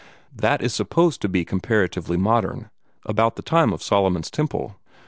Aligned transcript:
That 0.35 0.63
is 0.63 0.73
supposed 0.73 1.21
to 1.21 1.29
be 1.29 1.45
comparatively 1.45 2.17
modern 2.17 2.71
about 3.05 3.35
the 3.35 3.43
time 3.43 3.71
of 3.71 3.83
Solomon's 3.83 4.31
Temple. 4.31 4.77